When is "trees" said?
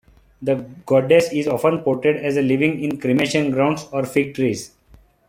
4.33-4.71